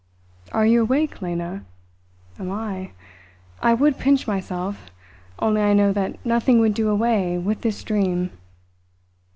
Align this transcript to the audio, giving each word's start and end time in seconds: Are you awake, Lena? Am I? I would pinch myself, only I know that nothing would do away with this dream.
Are 0.51 0.65
you 0.65 0.81
awake, 0.81 1.21
Lena? 1.21 1.63
Am 2.39 2.49
I? 2.51 2.89
I 3.61 3.75
would 3.75 3.99
pinch 3.99 4.25
myself, 4.25 4.89
only 5.37 5.61
I 5.61 5.73
know 5.75 5.93
that 5.93 6.15
nothing 6.25 6.57
would 6.59 6.73
do 6.73 6.89
away 6.89 7.37
with 7.37 7.61
this 7.61 7.83
dream. 7.83 8.31